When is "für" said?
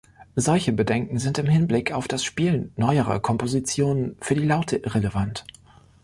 4.19-4.33